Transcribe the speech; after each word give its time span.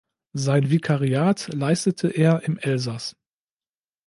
Sein 0.33 0.71
Vikariat 0.71 1.53
leistete 1.53 2.07
er 2.07 2.41
im 2.41 2.57
Elsass. 2.57 3.15